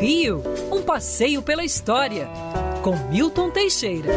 [0.00, 0.42] Rio,
[0.72, 2.28] um passeio pela história,
[2.82, 4.08] com Milton Teixeira.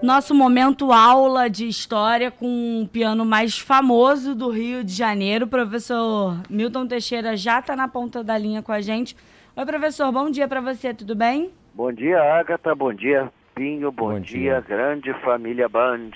[0.00, 5.46] Nosso momento aula de história com o piano mais famoso do Rio de Janeiro.
[5.46, 9.16] O professor Milton Teixeira já está na ponta da linha com a gente.
[9.56, 11.50] Oi, professor, bom dia para você, tudo bem?
[11.74, 16.12] Bom dia, Agatha, bom dia, Pinho, bom, bom dia, dia, grande família Band.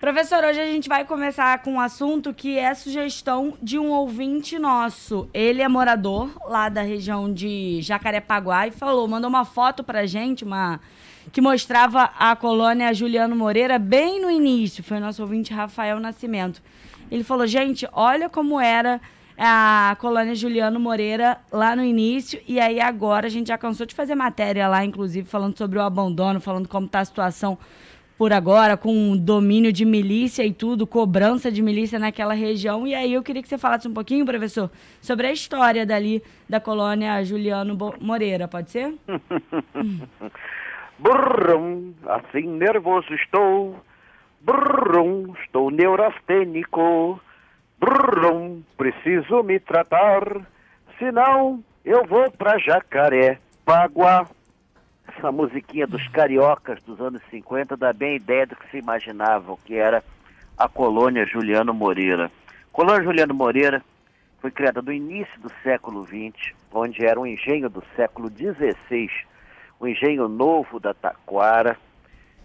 [0.00, 4.58] Professor, hoje a gente vai começar com um assunto que é sugestão de um ouvinte
[4.58, 5.28] nosso.
[5.34, 10.42] Ele é morador lá da região de Jacarepaguá e falou, mandou uma foto pra gente,
[10.42, 10.80] uma
[11.30, 14.82] que mostrava a colônia Juliano Moreira bem no início.
[14.82, 16.62] Foi nosso ouvinte Rafael Nascimento.
[17.10, 18.98] Ele falou, gente, olha como era
[19.42, 23.94] a colônia Juliano Moreira lá no início, e aí agora a gente já cansou de
[23.94, 27.56] fazer matéria lá, inclusive, falando sobre o abandono, falando como está a situação
[28.18, 32.86] por agora, com domínio de milícia e tudo, cobrança de milícia naquela região.
[32.86, 36.60] E aí eu queria que você falasse um pouquinho, professor, sobre a história dali da
[36.60, 38.94] colônia Juliano Moreira, pode ser?
[41.00, 43.74] Brum, assim nervoso estou.
[44.42, 47.18] Brum, estou neurastênico.
[47.80, 50.22] Brum, preciso me tratar,
[50.98, 54.26] senão eu vou pra Jacaré, Paguá.
[55.08, 59.56] Essa musiquinha dos cariocas dos anos 50 dá bem a ideia do que se imaginava,
[59.64, 60.04] que era
[60.58, 62.30] a colônia Juliano Moreira.
[62.70, 63.82] colônia Juliano Moreira
[64.42, 69.10] foi criada no início do século XX, onde era um engenho do século XVI,
[69.80, 71.78] o um engenho novo da Taquara,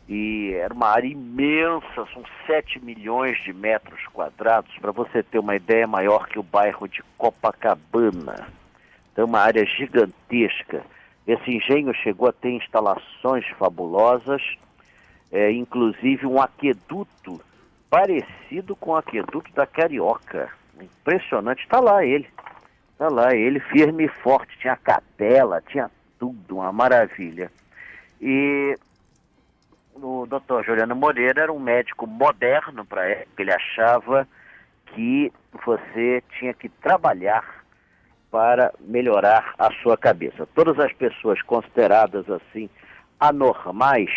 [0.08, 5.56] e era uma área imensa, são 7 milhões de metros quadrados, para você ter uma
[5.56, 8.47] ideia maior que o bairro de Copacabana.
[9.12, 10.84] Então, uma área gigantesca.
[11.25, 14.42] Esse engenho chegou a ter instalações fabulosas,
[15.31, 17.42] é, inclusive um aqueduto
[17.90, 20.50] parecido com o aqueduto da Carioca.
[20.80, 22.28] Impressionante, está lá ele.
[22.91, 27.51] Está lá ele, firme e forte, tinha capela, tinha tudo, uma maravilha.
[28.22, 28.78] E
[29.95, 33.41] o doutor Juliano Moreira era um médico moderno para época.
[33.41, 34.28] Ele achava
[34.88, 35.31] que
[35.66, 37.63] você tinha que trabalhar
[38.29, 40.47] para melhorar a sua cabeça.
[40.53, 42.69] Todas as pessoas consideradas assim
[43.19, 44.09] anormais,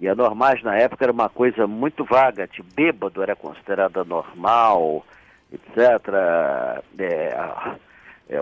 [0.00, 5.04] e anormais na época era uma coisa muito vaga, de bêbado era considerado anormal,
[5.52, 5.76] etc.
[6.98, 7.36] É,
[8.30, 8.38] é,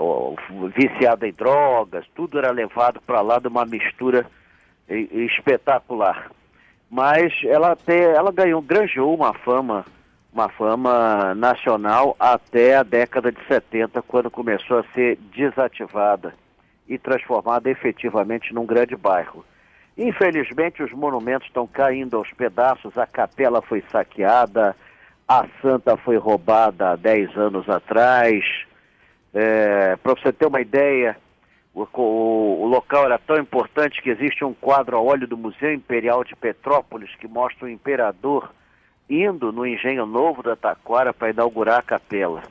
[0.76, 4.26] viciado em drogas, tudo era levado para lá de uma mistura
[4.88, 6.30] espetacular.
[6.90, 9.84] Mas ela até ela ganhou, granjeou uma fama,
[10.32, 16.34] uma fama nacional até a década de 70, quando começou a ser desativada
[16.88, 19.44] e transformada efetivamente num grande bairro.
[19.98, 24.76] Infelizmente, os monumentos estão caindo aos pedaços, a capela foi saqueada,
[25.26, 28.44] a santa foi roubada há 10 anos atrás.
[29.34, 31.16] É, Para você ter uma ideia,
[31.76, 36.24] o, o, local era tão importante que existe um quadro a óleo do Museu Imperial
[36.24, 38.50] de Petrópolis que mostra o imperador
[39.10, 42.42] indo no Engenho Novo da Taquara para inaugurar a capela.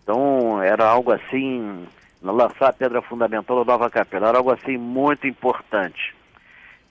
[0.00, 1.86] Então era algo assim,
[2.22, 6.14] lançar a pedra fundamental da nova capela, era algo assim muito importante.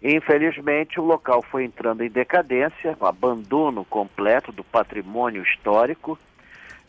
[0.03, 6.19] Infelizmente o local foi entrando em decadência, abandono completo do patrimônio histórico.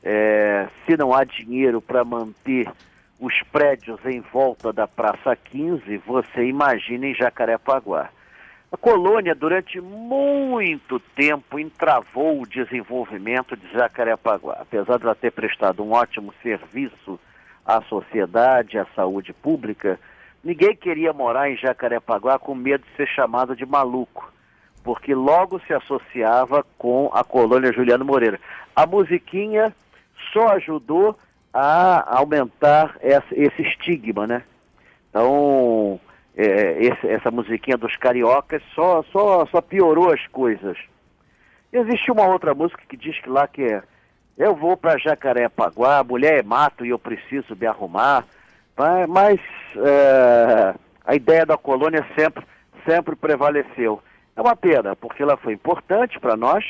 [0.03, 2.69] É, se não há dinheiro para manter
[3.23, 8.09] os prédios em volta da Praça 15, você imagina em Jacarepaguá.
[8.73, 14.57] A colônia, durante muito tempo, entravou o desenvolvimento de Jacarepaguá.
[14.63, 17.21] Apesar de ela ter prestado um ótimo serviço
[17.65, 20.01] à sociedade, à saúde pública,
[20.43, 24.33] ninguém queria morar em Jacarepaguá com medo de ser chamado de maluco,
[24.83, 28.41] porque logo se associava com a colônia Juliano Moreira.
[28.75, 29.73] A musiquinha
[30.33, 31.17] só ajudou
[31.53, 34.43] a aumentar essa, esse estigma, né?
[35.11, 36.01] Então,
[36.37, 40.79] é, esse, essa musiquinha dos cariocas só, só, só piorou as coisas.
[41.73, 43.83] Existe uma outra música que diz que lá que é
[44.37, 48.25] eu vou para Jacarepaguá, mulher é mato e eu preciso me arrumar,
[49.09, 49.39] mas
[49.77, 50.75] é,
[51.05, 52.45] a ideia da colônia sempre,
[52.87, 54.03] sempre prevaleceu.
[54.35, 56.65] É uma pena, porque ela foi importante para nós,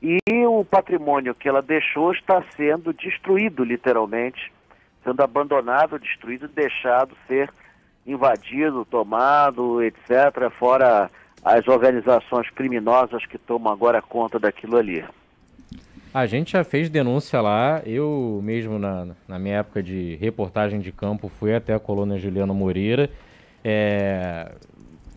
[0.00, 0.18] e
[0.62, 4.52] o patrimônio que ela deixou está sendo destruído, literalmente,
[5.04, 7.52] sendo abandonado, destruído, deixado ser
[8.06, 11.10] invadido, tomado, etc., fora
[11.44, 15.04] as organizações criminosas que tomam agora conta daquilo ali.
[16.14, 20.92] A gente já fez denúncia lá, eu mesmo na, na minha época de reportagem de
[20.92, 23.10] campo fui até a colônia Juliano Moreira.
[23.64, 24.52] É,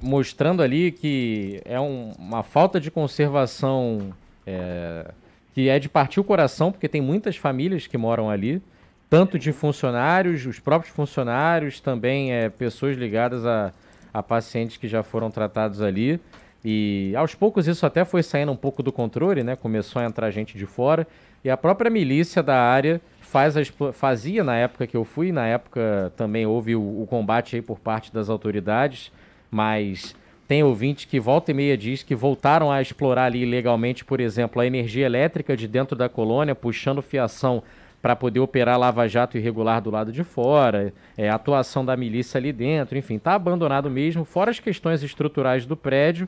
[0.02, 4.14] mostrando ali que é um, uma falta de conservação
[4.46, 5.12] é,
[5.56, 8.62] que é de partir o coração, porque tem muitas famílias que moram ali,
[9.10, 13.72] tanto de funcionários, os próprios funcionários, também é, pessoas ligadas a,
[14.14, 16.20] a pacientes que já foram tratados ali.
[16.62, 19.56] E aos poucos isso até foi saindo um pouco do controle, né?
[19.56, 21.08] Começou a entrar gente de fora.
[21.42, 23.56] E a própria milícia da área faz
[23.94, 27.80] fazia na época que eu fui, na época também houve o, o combate aí por
[27.80, 29.10] parte das autoridades,
[29.50, 30.18] mas
[30.48, 34.62] tem ouvinte que volta e meia diz que voltaram a explorar ali ilegalmente, por exemplo,
[34.62, 37.64] a energia elétrica de dentro da colônia, puxando fiação
[38.02, 42.96] para poder operar lava-jato irregular do lado de fora, é, atuação da milícia ali dentro,
[42.96, 46.28] enfim, está abandonado mesmo, fora as questões estruturais do prédio.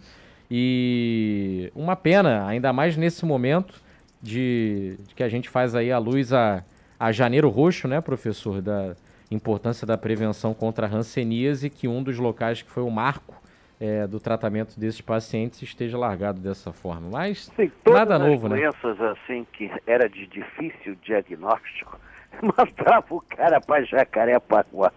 [0.49, 3.79] E uma pena, ainda mais nesse momento
[4.19, 6.63] de, de que a gente faz aí a luz a,
[6.99, 8.95] a janeiro roxo, né, professor, da
[9.29, 13.35] importância da prevenção contra a hanseníase, que um dos locais que foi o marco
[13.79, 17.09] é, do tratamento desses pacientes esteja largado dessa forma.
[17.09, 18.57] Mas Sim, nada novo, né?
[18.57, 21.99] doenças assim que era de difícil diagnóstico,
[22.41, 24.91] mandava o cara para Jacarepaguá.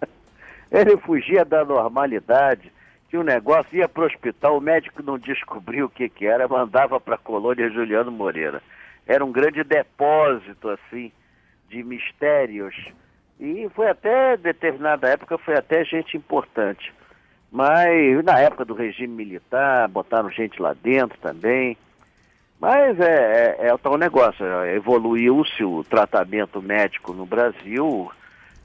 [0.72, 2.72] Ele fugia da normalidade,
[3.08, 6.48] que o negócio ia para o hospital, o médico não descobriu o que, que era,
[6.48, 8.60] mandava para a colônia Juliano Moreira.
[9.06, 11.12] Era um grande depósito, assim,
[11.68, 12.74] de mistérios.
[13.38, 16.92] E foi até, determinada época, foi até gente importante.
[17.54, 21.76] Mas na época do regime militar, botaram gente lá dentro também.
[22.58, 28.10] Mas é, é, é o tal negócio, evoluiu-se o tratamento médico no Brasil,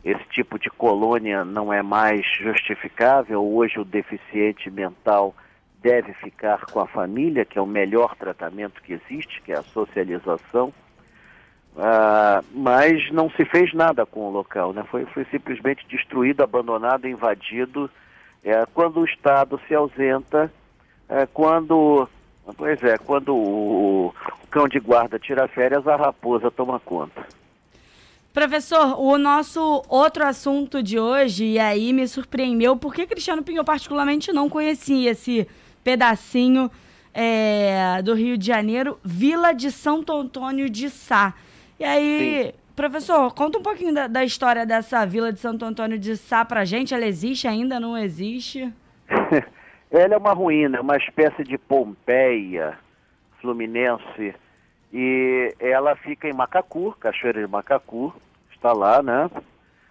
[0.03, 3.45] esse tipo de colônia não é mais justificável.
[3.45, 5.35] Hoje o deficiente mental
[5.83, 9.63] deve ficar com a família, que é o melhor tratamento que existe, que é a
[9.63, 10.73] socialização.
[11.77, 14.83] Ah, mas não se fez nada com o local, né?
[14.89, 17.87] foi, foi simplesmente destruído, abandonado, invadido.
[18.43, 20.51] É, quando o Estado se ausenta,
[21.07, 22.07] é, quando,
[22.57, 27.25] pois é, quando o, o cão de guarda tira férias, a raposa toma conta.
[28.33, 34.31] Professor, o nosso outro assunto de hoje, e aí me surpreendeu, porque Cristiano Pinho particularmente
[34.31, 35.47] não conhecia esse
[35.83, 36.69] pedacinho
[37.13, 41.33] é, do Rio de Janeiro, Vila de Santo Antônio de Sá.
[41.79, 42.58] E aí, Sim.
[42.79, 46.63] Professor, conta um pouquinho da, da, história dessa Vila de Santo Antônio de Sá pra
[46.63, 46.93] gente.
[46.93, 48.73] Ela existe ainda, não existe?
[49.91, 52.79] Ela é uma ruína, uma espécie de Pompeia
[53.41, 54.33] fluminense
[54.93, 58.13] e ela fica em Macacu, Cachoeira de Macacu,
[58.51, 59.29] está lá, né?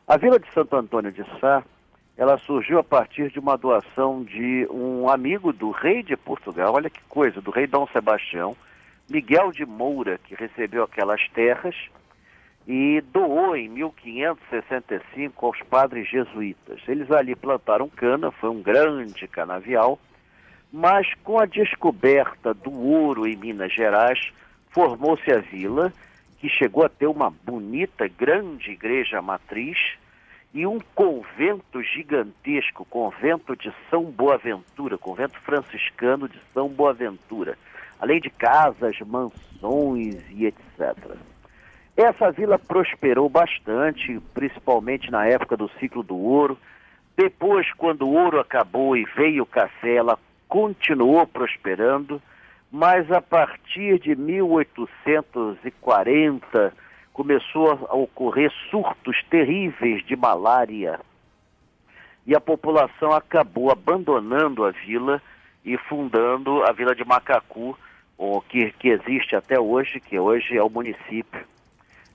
[0.06, 1.62] A Vila de Santo Antônio de Sá,
[2.16, 6.88] ela surgiu a partir de uma doação de um amigo do rei de Portugal, olha
[6.88, 8.56] que coisa, do rei Dom Sebastião,
[9.10, 11.74] Miguel de Moura, que recebeu aquelas terras
[12.68, 16.82] e doou em 1565 aos padres jesuítas.
[16.86, 19.98] Eles ali plantaram cana, foi um grande canavial,
[20.70, 24.20] mas com a descoberta do ouro em Minas Gerais,
[24.68, 25.90] formou-se a vila,
[26.38, 29.78] que chegou a ter uma bonita, grande igreja matriz
[30.52, 37.56] e um convento gigantesco, convento de São Boaventura, convento franciscano de São Boaventura,
[37.98, 41.16] além de casas, mansões e etc.
[41.98, 46.56] Essa vila prosperou bastante, principalmente na época do ciclo do ouro.
[47.16, 50.16] Depois, quando o ouro acabou e veio o café, ela
[50.48, 52.22] continuou prosperando
[52.70, 56.72] mas a partir de 1840
[57.12, 61.00] começou a ocorrer surtos terríveis de malária
[62.26, 65.20] e a população acabou abandonando a vila
[65.64, 67.76] e fundando a vila de Macacu,
[68.48, 71.46] que, que existe até hoje, que hoje é o município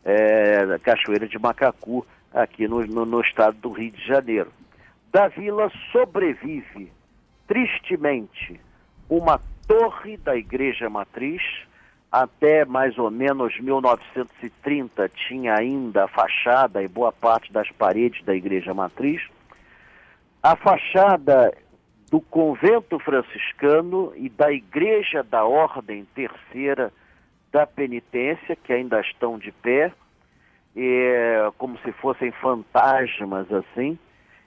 [0.03, 4.51] é, Cachoeira de Macacu, aqui no, no, no estado do Rio de Janeiro.
[5.11, 6.91] Da vila sobrevive,
[7.47, 8.59] tristemente,
[9.09, 11.41] uma torre da igreja matriz,
[12.11, 18.35] até mais ou menos 1930 tinha ainda a fachada e boa parte das paredes da
[18.35, 19.21] igreja matriz.
[20.41, 21.55] A fachada
[22.11, 26.91] do convento franciscano e da igreja da ordem terceira
[27.53, 29.93] da penitência, que ainda estão de pé,
[30.75, 33.97] é, como se fossem fantasmas assim,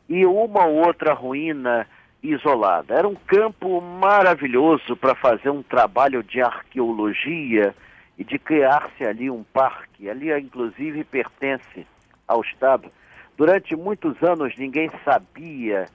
[0.09, 1.87] e uma outra ruína
[2.21, 2.95] isolada.
[2.95, 7.73] Era um campo maravilhoso para fazer um trabalho de arqueologia
[8.19, 10.11] e de criar-se ali um parque.
[10.11, 11.87] Ali, inclusive, pertence
[12.27, 12.91] ao Estado.
[13.37, 15.87] Durante muitos anos, ninguém sabia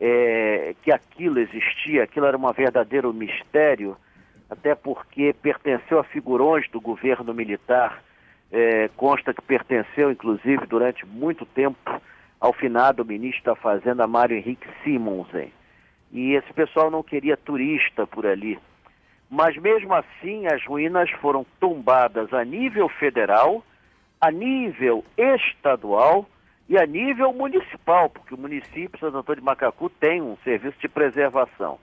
[0.00, 3.96] é, que aquilo existia, aquilo era um verdadeiro mistério,
[4.48, 8.02] até porque pertenceu a figurões do governo militar.
[8.52, 12.00] É, consta que pertenceu, inclusive, durante muito tempo
[12.40, 15.50] ao finado ministro da Fazenda, Mário Henrique Simonsen.
[16.12, 18.58] e esse pessoal não queria turista por ali.
[19.30, 23.64] Mas mesmo assim, as ruínas foram tombadas a nível federal,
[24.20, 26.28] a nível estadual
[26.68, 30.88] e a nível municipal, porque o município Santo Antônio de Macacu tem um serviço de
[30.88, 31.78] preservação.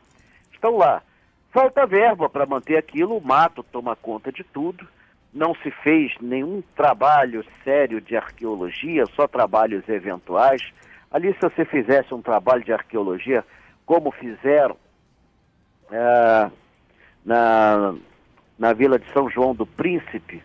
[0.53, 1.01] Estão lá.
[1.51, 4.87] Falta verba para manter aquilo, o mato toma conta de tudo.
[5.33, 10.61] Não se fez nenhum trabalho sério de arqueologia, só trabalhos eventuais.
[11.09, 13.45] Ali, se você fizesse um trabalho de arqueologia,
[13.85, 14.77] como fizeram
[15.91, 16.49] é,
[17.25, 17.95] na,
[18.57, 20.41] na vila de São João do Príncipe,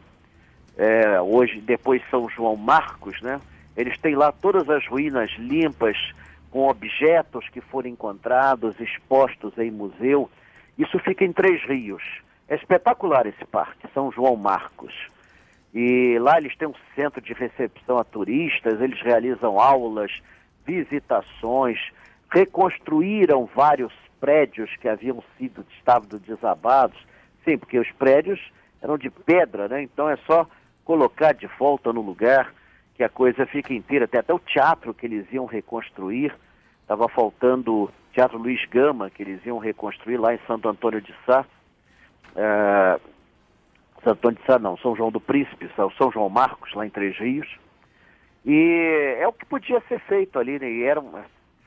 [0.76, 3.40] é, hoje, depois São João Marcos, né?
[3.76, 5.96] Eles têm lá todas as ruínas limpas,
[6.50, 10.30] com objetos que foram encontrados, expostos em museu.
[10.78, 12.02] Isso fica em Três Rios.
[12.48, 14.94] É espetacular esse parque, São João Marcos.
[15.74, 20.12] E lá eles têm um centro de recepção a turistas, eles realizam aulas,
[20.64, 21.78] visitações,
[22.30, 26.98] reconstruíram vários prédios que haviam sido estavam desabados.
[27.44, 28.40] Sim, porque os prédios
[28.82, 29.82] eram de pedra, né?
[29.82, 30.46] Então é só
[30.84, 32.52] colocar de volta no lugar
[32.94, 34.04] que a coisa fica inteira.
[34.04, 36.34] Até o teatro que eles iam reconstruir.
[36.82, 41.44] Estava faltando Teatro Luiz Gama, que eles iam reconstruir lá em Santo Antônio de Sá.
[42.34, 42.98] É...
[44.02, 47.14] Santo Antônio de Sá não, São João do Príncipe, São João Marcos, lá em Três
[47.18, 47.46] Rios.
[48.42, 50.70] E é o que podia ser feito ali, né?
[50.70, 51.04] E era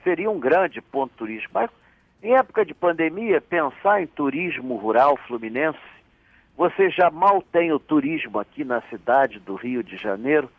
[0.04, 1.54] seria um grande ponto turístico.
[1.54, 1.70] Mas
[2.24, 5.78] em época de pandemia, pensar em turismo rural fluminense,
[6.58, 10.50] você já mal tem o turismo aqui na cidade do Rio de Janeiro.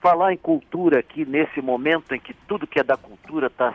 [0.00, 3.74] Falar em cultura aqui nesse momento em que tudo que é da cultura está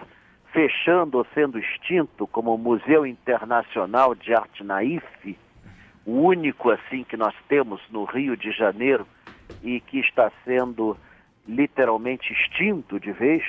[0.52, 5.38] fechando ou sendo extinto, como Museu Internacional de Arte Naif,
[6.06, 9.08] o único assim que nós temos no Rio de Janeiro
[9.62, 10.98] e que está sendo
[11.48, 13.44] literalmente extinto de vez.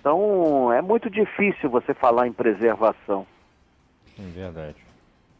[0.00, 3.26] Então é muito difícil você falar em preservação.
[4.18, 4.87] É verdade.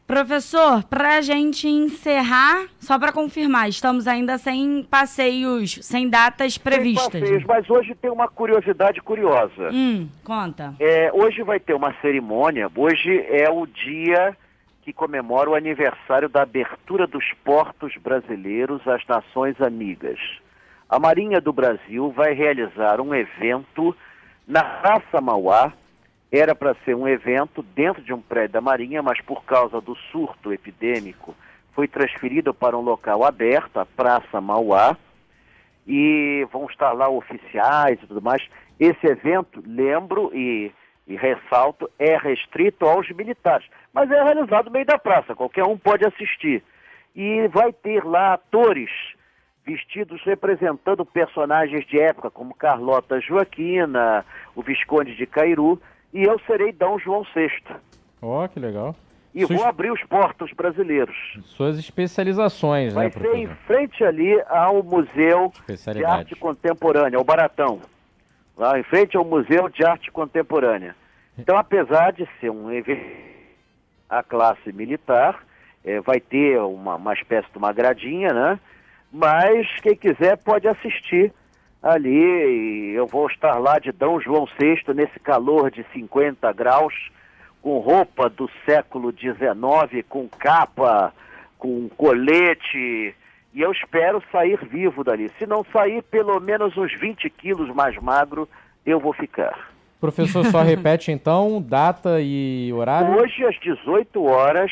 [0.09, 7.13] Professor, para a gente encerrar, só para confirmar, estamos ainda sem passeios, sem datas previstas.
[7.13, 9.69] Sem passeios, mas hoje tem uma curiosidade curiosa.
[9.71, 10.75] Hum, conta.
[10.81, 14.35] É, hoje vai ter uma cerimônia, hoje é o dia
[14.83, 20.19] que comemora o aniversário da abertura dos portos brasileiros às nações amigas.
[20.89, 23.95] A Marinha do Brasil vai realizar um evento
[24.47, 25.71] na Praça Mauá.
[26.31, 29.95] Era para ser um evento dentro de um prédio da Marinha, mas por causa do
[30.11, 31.35] surto epidêmico
[31.73, 34.97] foi transferido para um local aberto, a Praça Mauá,
[35.87, 38.47] e vão estar lá oficiais e tudo mais.
[38.79, 40.71] Esse evento, lembro e,
[41.07, 45.79] e ressalto, é restrito aos militares, mas é realizado no meio da praça, qualquer um
[45.79, 46.63] pode assistir.
[47.17, 48.91] E vai ter lá atores
[49.65, 55.81] vestidos representando personagens de época, como Carlota Joaquina, o Visconde de Cairu,
[56.13, 57.51] e eu serei Dom João VI.
[58.21, 58.95] Ó, oh, que legal.
[59.35, 59.59] E Suas...
[59.59, 61.17] vou abrir os portos brasileiros.
[61.45, 65.53] Suas especializações, Vai né, Vai ser em frente ali ao Museu
[65.95, 67.81] de Arte Contemporânea, o Baratão.
[68.57, 70.97] Lá em frente ao Museu de Arte Contemporânea.
[71.39, 73.29] Então, apesar de ser um evento
[74.09, 75.45] a classe militar,
[75.85, 78.59] é, vai ter uma, uma espécie de uma gradinha, né?
[79.13, 81.33] mas quem quiser pode assistir
[81.83, 82.93] ali.
[82.95, 84.07] eu vou estar lá de D.
[84.23, 86.95] João VI nesse calor de 50 graus,
[87.63, 91.13] com roupa do século XIX, com capa,
[91.59, 93.15] com colete.
[93.55, 95.31] E eu espero sair vivo dali.
[95.39, 98.49] Se não sair, pelo menos uns 20 quilos mais magro,
[98.85, 99.71] eu vou ficar.
[100.01, 103.17] Professor, só repete então data e horário?
[103.17, 104.71] Hoje, às 18 horas,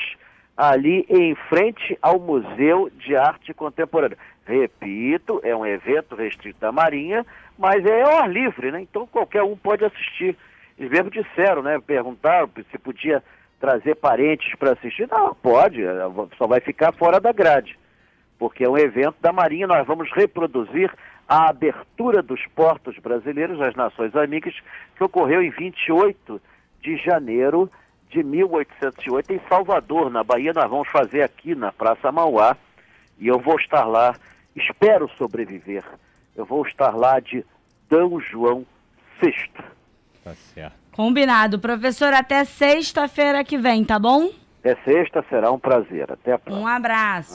[0.57, 4.17] ali em frente ao Museu de Arte Contemporânea.
[4.47, 7.27] Repito, é um evento restrito da Marinha,
[7.59, 8.81] mas é ao ar livre, né?
[8.81, 10.37] Então qualquer um pode assistir.
[10.79, 11.81] Eles mesmo disseram, né?
[11.85, 13.23] Perguntaram se podia
[13.59, 15.09] trazer parentes para assistir.
[15.11, 15.83] Não, pode,
[16.39, 17.77] só vai ficar fora da grade.
[18.39, 20.93] Porque é um evento da Marinha, nós vamos reproduzir
[21.29, 24.55] a abertura dos portos brasileiros às Nações Amigas,
[24.95, 26.41] que ocorreu em 28
[26.81, 27.69] de janeiro
[28.11, 30.53] de 1808 em Salvador, na Bahia.
[30.53, 32.57] Nós vamos fazer aqui na Praça Mauá
[33.19, 34.15] e eu vou estar lá.
[34.57, 35.85] Espero sobreviver.
[36.35, 37.45] Eu vou estar lá de
[37.91, 37.97] D.
[38.31, 38.67] João
[39.21, 39.33] VI.
[40.25, 40.75] Tá certo.
[40.93, 41.59] Combinado.
[41.59, 44.31] Professor, até sexta-feira que vem, tá bom?
[44.61, 46.11] Até sexta, será um prazer.
[46.11, 46.65] Até a próxima.
[46.65, 47.35] Um abraço.